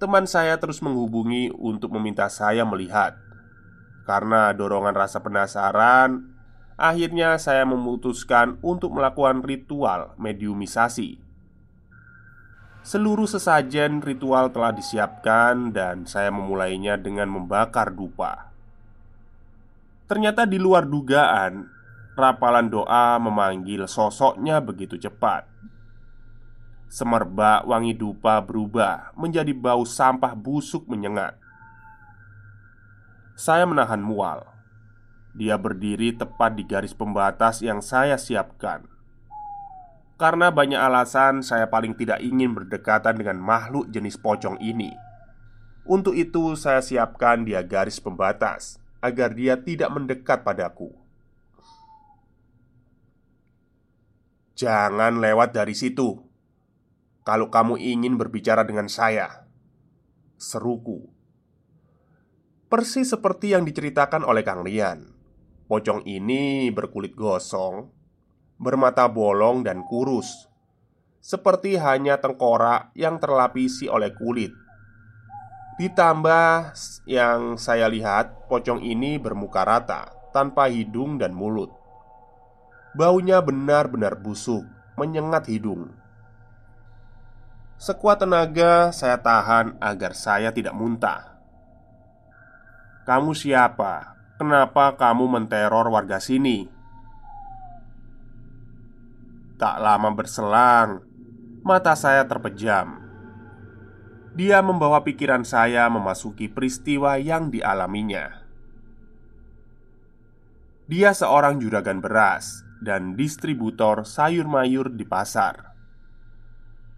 Teman 0.00 0.24
saya 0.24 0.56
terus 0.56 0.80
menghubungi 0.80 1.52
untuk 1.52 1.92
meminta 1.96 2.26
saya 2.32 2.64
melihat. 2.64 3.16
Karena 4.02 4.50
dorongan 4.50 4.94
rasa 4.94 5.22
penasaran, 5.22 6.34
akhirnya 6.74 7.38
saya 7.38 7.62
memutuskan 7.62 8.58
untuk 8.60 8.94
melakukan 8.94 9.46
ritual 9.46 10.18
mediumisasi. 10.18 11.22
Seluruh 12.82 13.30
sesajen 13.30 14.02
ritual 14.02 14.50
telah 14.50 14.74
disiapkan, 14.74 15.70
dan 15.70 16.02
saya 16.02 16.34
memulainya 16.34 16.98
dengan 16.98 17.30
membakar 17.30 17.94
dupa. 17.94 18.50
Ternyata, 20.10 20.50
di 20.50 20.58
luar 20.58 20.90
dugaan, 20.90 21.70
rapalan 22.18 22.66
doa 22.66 23.16
memanggil 23.22 23.86
sosoknya 23.86 24.58
begitu 24.58 24.98
cepat. 24.98 25.46
Semerbak 26.92 27.64
wangi 27.64 27.96
dupa 27.96 28.42
berubah 28.44 29.16
menjadi 29.16 29.56
bau 29.56 29.86
sampah 29.88 30.36
busuk 30.36 30.84
menyengat. 30.90 31.41
Saya 33.32 33.64
menahan 33.64 34.04
mual. 34.04 34.44
Dia 35.32 35.56
berdiri 35.56 36.12
tepat 36.12 36.52
di 36.52 36.68
garis 36.68 36.92
pembatas 36.92 37.64
yang 37.64 37.80
saya 37.80 38.20
siapkan. 38.20 38.84
Karena 40.20 40.52
banyak 40.52 40.76
alasan, 40.76 41.40
saya 41.40 41.72
paling 41.72 41.96
tidak 41.96 42.20
ingin 42.20 42.52
berdekatan 42.52 43.16
dengan 43.16 43.40
makhluk 43.40 43.88
jenis 43.88 44.20
pocong 44.20 44.60
ini. 44.60 44.92
Untuk 45.88 46.14
itu, 46.14 46.54
saya 46.54 46.84
siapkan 46.84 47.42
dia 47.42 47.64
garis 47.64 47.98
pembatas 47.98 48.78
agar 49.02 49.34
dia 49.34 49.58
tidak 49.58 49.90
mendekat 49.90 50.46
padaku. 50.46 50.94
Jangan 54.54 55.18
lewat 55.18 55.56
dari 55.56 55.74
situ. 55.74 56.22
Kalau 57.26 57.50
kamu 57.50 57.80
ingin 57.80 58.14
berbicara 58.14 58.62
dengan 58.62 58.86
saya, 58.86 59.48
seruku. 60.38 61.21
Persis 62.72 63.12
seperti 63.12 63.52
yang 63.52 63.68
diceritakan 63.68 64.24
oleh 64.24 64.40
Kang 64.40 64.64
Rian. 64.64 65.04
Pocong 65.68 66.08
ini 66.08 66.72
berkulit 66.72 67.12
gosong 67.12 67.92
bermata 68.56 69.10
bolong 69.12 69.60
dan 69.60 69.84
kurus, 69.84 70.48
seperti 71.20 71.76
hanya 71.76 72.16
tengkorak 72.22 72.94
yang 72.96 73.20
terlapisi 73.20 73.92
oleh 73.92 74.14
kulit. 74.16 74.56
Ditambah 75.76 76.72
yang 77.10 77.60
saya 77.60 77.92
lihat, 77.92 78.46
pocong 78.46 78.80
ini 78.80 79.20
bermuka 79.20 79.68
rata, 79.68 80.14
tanpa 80.30 80.72
hidung 80.72 81.20
dan 81.20 81.34
mulut. 81.36 81.74
Baunya 82.96 83.44
benar-benar 83.44 84.16
busuk, 84.16 84.62
menyengat 84.96 85.44
hidung. 85.44 85.92
Sekuat 87.76 88.22
tenaga, 88.22 88.94
saya 88.94 89.18
tahan 89.18 89.76
agar 89.82 90.16
saya 90.16 90.54
tidak 90.54 90.72
muntah. 90.72 91.31
"Kamu 93.02 93.34
siapa? 93.34 94.16
Kenapa 94.38 94.94
kamu 94.94 95.26
menteror 95.26 95.90
warga 95.90 96.22
sini?" 96.22 96.66
Tak 99.62 99.78
lama 99.78 100.10
berselang, 100.10 101.06
mata 101.62 101.94
saya 101.94 102.26
terpejam. 102.26 102.98
Dia 104.34 104.58
membawa 104.64 105.06
pikiran 105.06 105.46
saya 105.46 105.86
memasuki 105.86 106.50
peristiwa 106.50 107.20
yang 107.20 107.52
dialaminya. 107.52 108.42
Dia 110.90 111.14
seorang 111.14 111.62
juragan 111.62 112.02
beras 112.02 112.66
dan 112.82 113.14
distributor 113.14 114.02
sayur 114.02 114.50
mayur 114.50 114.90
di 114.90 115.06
pasar. 115.06 115.72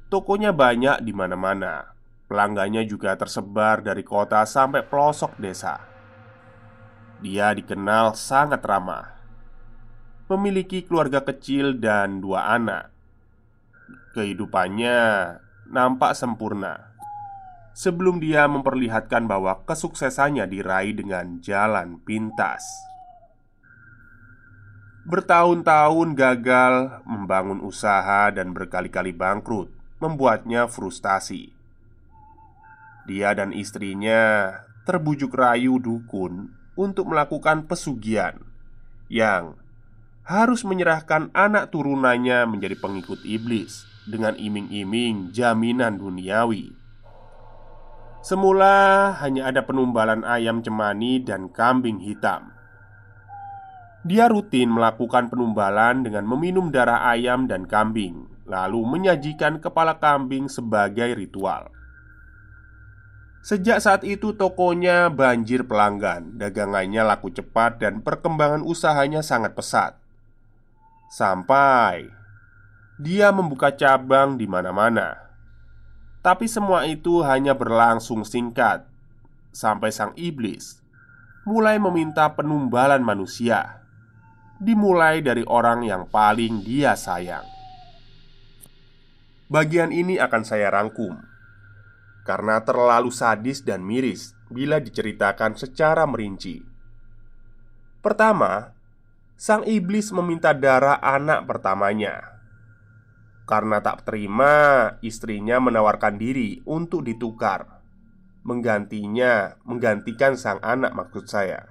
Tokonya 0.08 0.56
banyak 0.56 1.04
di 1.04 1.12
mana-mana. 1.12 1.92
Pelanggannya 2.24 2.88
juga 2.88 3.12
tersebar 3.20 3.84
dari 3.84 4.00
kota 4.00 4.40
sampai 4.48 4.80
pelosok 4.88 5.36
desa. 5.36 5.93
Dia 7.24 7.56
dikenal 7.56 8.12
sangat 8.20 8.60
ramah. 8.60 9.16
Memiliki 10.28 10.84
keluarga 10.84 11.24
kecil 11.24 11.80
dan 11.80 12.20
dua 12.20 12.52
anak. 12.52 12.92
Kehidupannya 14.12 15.00
nampak 15.72 16.12
sempurna 16.12 16.92
sebelum 17.72 18.20
dia 18.20 18.44
memperlihatkan 18.44 19.24
bahwa 19.24 19.64
kesuksesannya 19.64 20.44
diraih 20.52 20.92
dengan 20.92 21.40
jalan 21.40 21.96
pintas. 22.04 22.60
Bertahun-tahun 25.08 26.12
gagal 26.12 27.04
membangun 27.08 27.64
usaha 27.64 28.28
dan 28.32 28.52
berkali-kali 28.52 29.16
bangkrut 29.16 29.72
membuatnya 29.96 30.68
frustasi. 30.68 31.56
Dia 33.08 33.32
dan 33.32 33.52
istrinya 33.52 34.52
terbujuk 34.84 35.32
rayu 35.32 35.80
dukun 35.80 36.63
untuk 36.74 37.10
melakukan 37.10 37.66
pesugihan 37.70 38.38
yang 39.06 39.58
harus 40.24 40.64
menyerahkan 40.64 41.28
anak 41.36 41.68
turunannya 41.68 42.48
menjadi 42.48 42.80
pengikut 42.80 43.20
iblis 43.28 43.84
dengan 44.08 44.36
iming-iming 44.36 45.32
jaminan 45.32 46.00
duniawi. 46.00 46.72
Semula 48.24 49.12
hanya 49.20 49.52
ada 49.52 49.68
penumbalan 49.68 50.24
ayam 50.24 50.64
cemani 50.64 51.20
dan 51.20 51.52
kambing 51.52 52.00
hitam. 52.00 52.56
Dia 54.04 54.32
rutin 54.32 54.72
melakukan 54.72 55.28
penumbalan 55.28 56.04
dengan 56.04 56.24
meminum 56.24 56.72
darah 56.72 57.04
ayam 57.08 57.44
dan 57.44 57.68
kambing, 57.68 58.28
lalu 58.48 58.80
menyajikan 58.84 59.60
kepala 59.60 60.00
kambing 60.00 60.48
sebagai 60.48 61.16
ritual. 61.16 61.68
Sejak 63.44 63.84
saat 63.84 64.08
itu, 64.08 64.32
tokonya 64.32 65.12
banjir 65.12 65.68
pelanggan, 65.68 66.40
dagangannya 66.40 67.04
laku 67.04 67.28
cepat, 67.28 67.76
dan 67.76 68.00
perkembangan 68.00 68.64
usahanya 68.64 69.20
sangat 69.20 69.52
pesat. 69.52 70.00
Sampai 71.12 72.08
dia 72.96 73.28
membuka 73.36 73.68
cabang 73.68 74.40
di 74.40 74.48
mana-mana. 74.48 75.24
Tapi 76.24 76.48
semua 76.48 76.88
itu 76.88 77.20
hanya 77.20 77.52
berlangsung 77.52 78.24
singkat 78.24 78.88
Sampai 79.52 79.92
sang 79.92 80.16
iblis 80.16 80.80
Mulai 81.44 81.76
meminta 81.76 82.32
penumbalan 82.32 83.04
manusia 83.04 83.84
Dimulai 84.56 85.20
dari 85.20 85.44
orang 85.44 85.84
yang 85.84 86.08
paling 86.08 86.64
dia 86.64 86.96
sayang. 86.96 87.44
Bagian 89.52 89.92
ini 89.92 90.16
akan 90.16 90.42
saya 90.48 90.72
rangkum 90.72 91.33
Karena 92.24 92.64
terlalu 92.64 93.12
sadis 93.12 93.60
dan 93.60 93.84
miris 93.84 94.32
Bila 94.48 94.80
diceritakan 94.80 95.60
secara 95.60 96.08
merinci. 96.08 96.64
Pertama 98.00 98.72
Sang 99.34 99.66
iblis 99.66 100.14
meminta 100.14 100.54
darah 100.54 101.02
anak 101.02 101.44
pertamanya. 101.50 102.38
Karena 103.44 103.82
tak 103.82 104.06
terima, 104.08 104.88
istrinya 105.04 105.58
menawarkan 105.58 106.16
diri 106.16 106.62
untuk 106.64 107.04
ditukar 107.04 107.82
Menggantinya, 108.46 109.58
menggantikan 109.66 110.36
sang 110.36 110.60
anak 110.62 110.92
maksud 110.94 111.26
saya. 111.26 111.64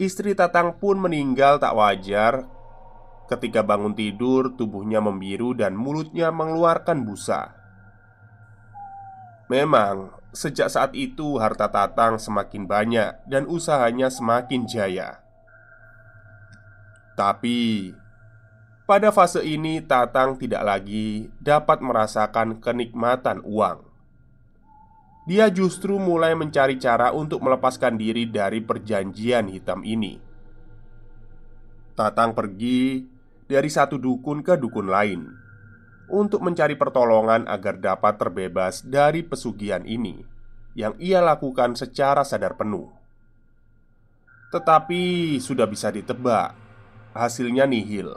Istri 0.00 0.34
Tatang 0.34 0.80
pun 0.80 0.98
meninggal 0.98 1.60
tak 1.60 1.76
wajar 1.76 2.48
Ketika 3.28 3.60
bangun 3.60 3.92
tidur, 3.92 4.56
tubuhnya 4.56 5.04
membiru 5.04 5.52
dan 5.52 5.76
mulutnya 5.76 6.32
mengeluarkan 6.32 7.04
busa 7.04 7.57
Memang, 9.48 10.12
sejak 10.36 10.68
saat 10.68 10.92
itu 10.92 11.40
harta 11.40 11.72
Tatang 11.72 12.20
semakin 12.20 12.68
banyak 12.68 13.16
dan 13.24 13.48
usahanya 13.48 14.12
semakin 14.12 14.68
jaya 14.68 15.24
Tapi 17.16 17.96
pada 18.84 19.08
fase 19.08 19.40
ini, 19.44 19.80
Tatang 19.80 20.36
tidak 20.36 20.64
lagi 20.64 21.32
dapat 21.40 21.80
merasakan 21.80 22.60
kenikmatan 22.60 23.40
uang. 23.44 23.84
Dia 25.28 25.52
justru 25.52 26.00
mulai 26.00 26.32
mencari 26.32 26.80
cara 26.80 27.12
untuk 27.12 27.44
melepaskan 27.44 28.00
diri 28.00 28.24
dari 28.24 28.64
perjanjian 28.64 29.52
hitam 29.52 29.84
ini. 29.84 30.16
Tatang 31.92 32.32
pergi 32.32 33.04
dari 33.44 33.68
satu 33.68 34.00
dukun 34.00 34.40
ke 34.40 34.56
dukun 34.56 34.88
lain 34.88 35.47
untuk 36.08 36.40
mencari 36.40 36.74
pertolongan 36.74 37.44
agar 37.46 37.78
dapat 37.80 38.16
terbebas 38.16 38.84
dari 38.84 39.24
pesugihan 39.24 39.84
ini 39.84 40.24
yang 40.72 40.96
ia 41.00 41.20
lakukan 41.20 41.76
secara 41.76 42.24
sadar 42.24 42.56
penuh. 42.58 42.88
Tetapi 44.48 45.36
sudah 45.38 45.68
bisa 45.68 45.92
ditebak, 45.92 46.56
hasilnya 47.12 47.68
nihil 47.68 48.16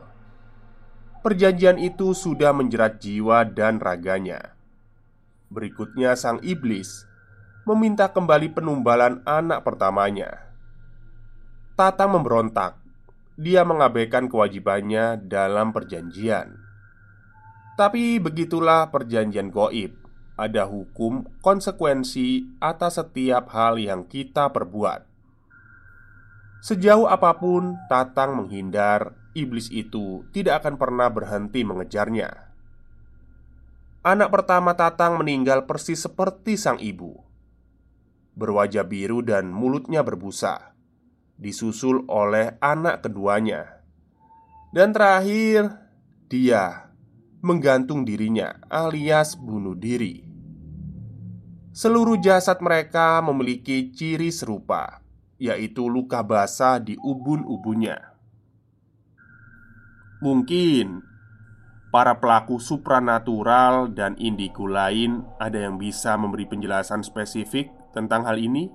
Perjanjian 1.21 1.77
itu 1.77 2.17
sudah 2.17 2.49
menjerat 2.49 2.97
jiwa 2.97 3.45
dan 3.45 3.77
raganya. 3.77 4.57
Berikutnya, 5.53 6.17
sang 6.17 6.41
iblis 6.41 7.05
meminta 7.61 8.09
kembali 8.09 8.57
penumbalan 8.57 9.21
anak 9.21 9.61
pertamanya. 9.61 10.49
Tata 11.77 12.09
memberontak. 12.09 12.81
Dia 13.37 13.61
mengabaikan 13.61 14.33
kewajibannya 14.33 15.21
dalam 15.21 15.69
perjanjian. 15.69 16.57
Tapi 17.81 18.21
begitulah 18.21 18.93
perjanjian 18.93 19.49
goib. 19.49 19.97
Ada 20.37 20.69
hukum 20.69 21.25
konsekuensi 21.41 22.61
atas 22.61 23.01
setiap 23.01 23.49
hal 23.57 23.81
yang 23.81 24.05
kita 24.05 24.53
perbuat. 24.53 25.01
Sejauh 26.61 27.09
apa 27.09 27.41
pun 27.41 27.81
Tatang 27.89 28.37
menghindar 28.37 29.17
iblis 29.33 29.73
itu 29.73 30.29
tidak 30.29 30.61
akan 30.61 30.77
pernah 30.77 31.09
berhenti 31.09 31.65
mengejarnya. 31.65 32.53
Anak 34.05 34.29
pertama 34.29 34.77
Tatang 34.77 35.17
meninggal 35.17 35.65
persis 35.65 36.05
seperti 36.05 36.61
sang 36.61 36.77
ibu, 36.77 37.17
berwajah 38.37 38.85
biru 38.85 39.25
dan 39.25 39.49
mulutnya 39.49 40.05
berbusa, 40.05 40.77
disusul 41.33 42.05
oleh 42.05 42.61
anak 42.61 43.09
keduanya, 43.09 43.81
dan 44.69 44.93
terakhir 44.93 45.81
dia 46.29 46.90
menggantung 47.41 48.05
dirinya, 48.05 48.61
alias 48.69 49.33
bunuh 49.33 49.73
diri. 49.73 50.21
Seluruh 51.73 52.21
jasad 52.21 52.61
mereka 52.61 53.17
memiliki 53.25 53.89
ciri 53.89 54.29
serupa, 54.29 55.01
yaitu 55.41 55.89
luka 55.89 56.21
basah 56.21 56.77
di 56.77 56.93
ubun-ubunnya. 57.01 58.13
Mungkin 60.21 61.01
para 61.89 62.21
pelaku 62.21 62.61
supranatural 62.61 63.89
dan 63.89 64.13
indigo 64.21 64.69
lain 64.69 65.25
ada 65.41 65.65
yang 65.65 65.81
bisa 65.81 66.13
memberi 66.13 66.45
penjelasan 66.45 67.01
spesifik 67.01 67.73
tentang 67.89 68.29
hal 68.29 68.37
ini. 68.37 68.69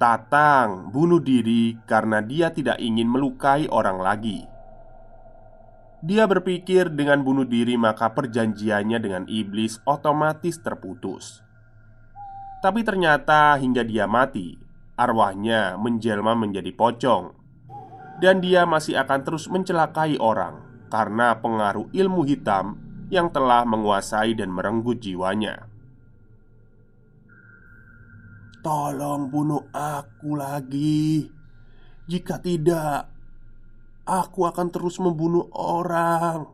Tatang 0.00 0.88
bunuh 0.88 1.20
diri 1.20 1.76
karena 1.84 2.24
dia 2.24 2.48
tidak 2.50 2.80
ingin 2.80 3.06
melukai 3.06 3.68
orang 3.68 4.00
lagi. 4.00 4.51
Dia 6.02 6.26
berpikir 6.26 6.90
dengan 6.90 7.22
bunuh 7.22 7.46
diri 7.46 7.78
maka 7.78 8.10
perjanjiannya 8.10 8.98
dengan 8.98 9.24
iblis 9.30 9.78
otomatis 9.86 10.58
terputus. 10.58 11.46
Tapi 12.58 12.82
ternyata 12.82 13.54
hingga 13.58 13.86
dia 13.86 14.10
mati, 14.10 14.58
arwahnya 14.98 15.78
menjelma 15.78 16.34
menjadi 16.34 16.74
pocong 16.74 17.42
dan 18.22 18.38
dia 18.38 18.62
masih 18.62 18.98
akan 18.98 19.20
terus 19.26 19.50
mencelakai 19.50 20.14
orang 20.22 20.62
karena 20.86 21.38
pengaruh 21.42 21.90
ilmu 21.90 22.22
hitam 22.22 22.78
yang 23.10 23.28
telah 23.34 23.66
menguasai 23.66 24.38
dan 24.38 24.48
merenggut 24.54 25.02
jiwanya. 25.02 25.66
Tolong 28.62 29.26
bunuh 29.26 29.66
aku 29.74 30.38
lagi. 30.38 31.26
Jika 32.06 32.38
tidak, 32.38 33.10
aku 34.08 34.48
akan 34.48 34.68
terus 34.72 34.98
membunuh 35.02 35.46
orang. 35.54 36.48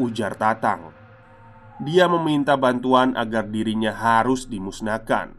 Ujar 0.00 0.34
Tatang. 0.34 0.92
Dia 1.80 2.08
meminta 2.08 2.60
bantuan 2.60 3.16
agar 3.16 3.48
dirinya 3.48 3.92
harus 3.92 4.44
dimusnahkan. 4.44 5.32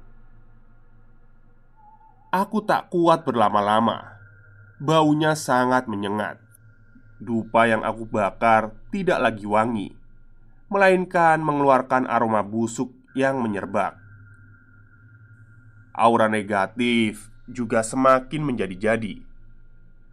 Aku 2.33 2.63
tak 2.63 2.89
kuat 2.89 3.27
berlama-lama 3.27 4.11
Baunya 4.81 5.37
sangat 5.37 5.85
menyengat. 5.85 6.41
Dupa 7.21 7.69
yang 7.69 7.85
aku 7.85 8.09
bakar 8.09 8.73
tidak 8.89 9.21
lagi 9.21 9.45
wangi, 9.45 9.93
melainkan 10.73 11.37
mengeluarkan 11.37 12.09
aroma 12.09 12.41
busuk 12.41 12.89
yang 13.13 13.45
menyerbak. 13.45 13.93
Aura 15.93 16.25
negatif 16.25 17.29
juga 17.45 17.85
semakin 17.85 18.41
menjadi-jadi. 18.41 19.21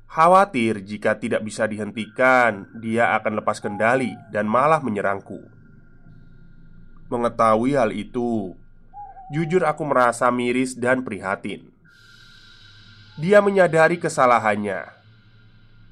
Khawatir 0.08 0.80
jika 0.88 1.20
tidak 1.20 1.44
bisa 1.44 1.68
dihentikan, 1.68 2.64
dia 2.80 3.12
akan 3.20 3.44
lepas 3.44 3.60
kendali 3.60 4.16
dan 4.32 4.48
malah 4.48 4.80
menyerangku. 4.80 5.36
Mengetahui 7.12 7.76
hal 7.76 7.92
itu, 7.92 8.56
jujur 9.28 9.68
aku 9.68 9.84
merasa 9.84 10.32
miris 10.32 10.72
dan 10.72 11.04
prihatin. 11.04 11.68
Dia 13.20 13.44
menyadari 13.44 14.00
kesalahannya 14.00 14.88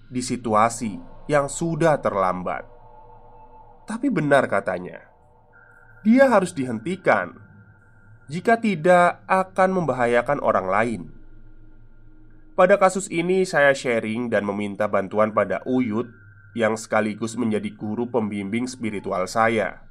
di 0.08 0.24
situasi 0.24 0.96
yang 1.28 1.52
sudah 1.52 2.00
terlambat. 2.00 2.64
Tapi 3.84 4.08
benar 4.08 4.48
katanya, 4.48 5.02
dia 6.06 6.30
harus 6.30 6.56
dihentikan. 6.56 7.36
Jika 8.26 8.58
tidak, 8.58 9.22
akan 9.28 9.70
membahayakan 9.82 10.38
orang 10.42 10.66
lain. 10.66 11.02
Pada 12.56 12.80
kasus 12.80 13.12
ini, 13.12 13.44
saya 13.44 13.76
sharing 13.76 14.32
dan 14.32 14.48
meminta 14.48 14.88
bantuan 14.88 15.28
pada 15.36 15.60
Uyut 15.68 16.08
yang 16.56 16.72
sekaligus 16.72 17.36
menjadi 17.36 17.68
guru 17.76 18.08
pembimbing 18.08 18.64
spiritual 18.64 19.28
saya. 19.28 19.84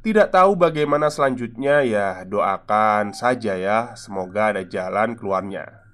Tidak 0.00 0.32
tahu 0.32 0.56
bagaimana 0.56 1.12
selanjutnya 1.12 1.84
ya 1.84 2.24
doakan 2.24 3.12
saja 3.12 3.52
ya. 3.52 3.92
Semoga 4.00 4.56
ada 4.56 4.64
jalan 4.64 5.12
keluarnya. 5.12 5.84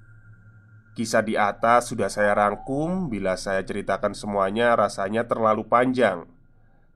Kisah 0.94 1.26
di 1.26 1.35
atas 1.35 1.90
sudah 1.90 2.07
saya 2.07 2.38
rangkum. 2.38 3.11
Bila 3.11 3.35
saya 3.35 3.66
ceritakan 3.66 4.14
semuanya 4.14 4.78
rasanya 4.78 5.26
terlalu 5.26 5.66
panjang. 5.66 6.22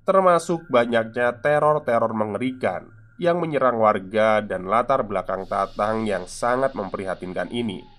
Termasuk 0.06 0.70
banyaknya 0.70 1.42
teror-teror 1.42 2.14
mengerikan 2.14 2.94
Yang 3.18 3.42
menyerang 3.42 3.82
warga 3.82 4.38
dan 4.38 4.70
latar 4.70 5.02
belakang 5.02 5.50
Tatang 5.50 6.06
yang 6.06 6.30
sangat 6.30 6.78
memprihatinkan 6.78 7.50
ini 7.50 7.95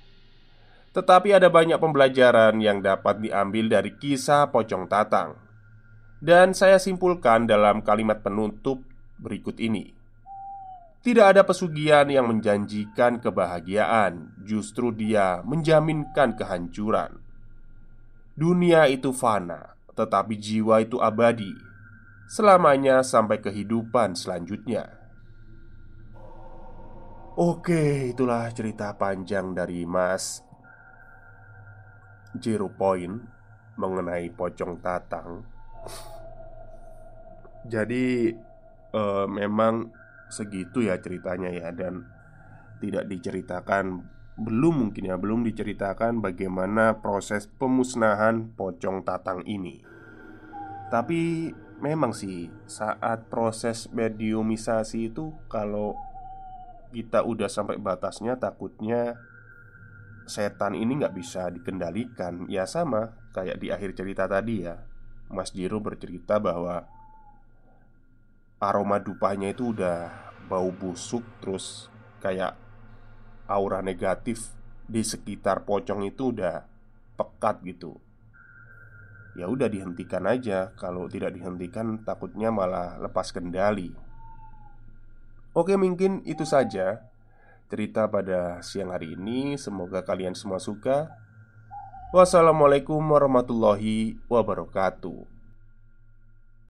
Tetapi 0.97 1.29
ada 1.29 1.53
banyak 1.53 1.77
pembelajaran 1.77 2.57
yang 2.57 2.81
dapat 2.81 3.21
diambil 3.21 3.69
dari 3.69 3.93
kisah 3.93 4.49
Pocong 4.49 4.89
Tatang 4.89 5.37
Dan 6.17 6.57
saya 6.57 6.81
simpulkan 6.81 7.45
dalam 7.45 7.85
kalimat 7.85 8.25
penutup 8.25 8.81
berikut 9.21 9.61
ini. 9.61 9.93
Tidak 11.05 11.21
ada 11.21 11.45
pesugihan 11.45 12.09
yang 12.09 12.25
menjanjikan 12.25 13.21
kebahagiaan, 13.21 14.33
justru 14.41 14.89
dia 14.89 15.45
menjaminkan 15.45 16.33
kehancuran. 16.33 17.21
Dunia 18.33 18.89
itu 18.89 19.13
fana, 19.13 19.77
tetapi 19.93 20.33
jiwa 20.33 20.81
itu 20.81 20.97
abadi, 20.97 21.53
selamanya 22.25 23.05
sampai 23.05 23.37
kehidupan 23.37 24.17
selanjutnya. 24.17 24.89
Oke, 27.37 28.09
itulah 28.09 28.49
cerita 28.49 28.97
panjang 28.97 29.53
dari 29.53 29.85
Mas 29.85 30.46
Zero 32.39 32.71
Point 32.71 33.21
mengenai 33.77 34.33
pocong 34.33 34.81
tatang. 34.81 35.45
Jadi 37.67 38.33
uh, 38.95 39.27
memang 39.27 39.91
segitu 40.27 40.83
ya 40.83 40.99
ceritanya 40.99 41.51
ya 41.51 41.71
dan 41.71 42.03
tidak 42.83 43.07
diceritakan 43.07 44.03
belum 44.37 44.85
mungkin 44.87 45.09
ya 45.09 45.17
belum 45.17 45.41
diceritakan 45.49 46.21
bagaimana 46.21 47.01
proses 47.01 47.49
pemusnahan 47.49 48.53
pocong 48.53 49.01
tatang 49.01 49.41
ini. 49.49 49.81
Tapi 50.93 51.51
memang 51.81 52.13
sih 52.13 52.49
saat 52.69 53.27
proses 53.27 53.89
mediumisasi 53.89 55.13
itu 55.13 55.33
kalau 55.49 55.97
kita 56.93 57.25
udah 57.25 57.49
sampai 57.51 57.81
batasnya 57.81 58.39
takutnya 58.39 59.17
setan 60.27 60.75
ini 60.75 60.99
nggak 60.99 61.15
bisa 61.15 61.49
dikendalikan 61.49 62.45
ya 62.51 62.67
sama 62.67 63.31
kayak 63.31 63.57
di 63.57 63.71
akhir 63.71 63.95
cerita 63.95 64.27
tadi 64.27 64.67
ya 64.67 64.75
Mas 65.31 65.51
Jiro 65.51 65.83
bercerita 65.83 66.39
bahwa 66.39 66.87
aroma 68.57 68.97
dupanya 68.97 69.51
itu 69.51 69.75
udah 69.75 70.11
bau 70.47 70.71
busuk 70.71 71.23
terus 71.43 71.91
kayak 72.23 72.55
aura 73.47 73.83
negatif 73.83 74.55
di 74.87 75.03
sekitar 75.03 75.67
pocong 75.67 76.07
itu 76.07 76.31
udah 76.31 76.63
pekat 77.19 77.63
gitu. 77.67 77.99
Ya 79.37 79.45
udah 79.45 79.69
dihentikan 79.69 80.25
aja. 80.25 80.73
Kalau 80.79 81.05
tidak 81.05 81.35
dihentikan 81.35 82.01
takutnya 82.01 82.49
malah 82.49 82.97
lepas 82.97 83.29
kendali. 83.29 83.93
Oke, 85.53 85.77
mungkin 85.77 86.25
itu 86.25 86.41
saja 86.47 87.05
cerita 87.67 88.07
pada 88.07 88.63
siang 88.63 88.91
hari 88.91 89.13
ini. 89.15 89.59
Semoga 89.59 90.01
kalian 90.03 90.33
semua 90.33 90.57
suka. 90.59 91.11
Wassalamualaikum 92.15 92.99
warahmatullahi 93.03 94.15
wabarakatuh. 94.31 95.36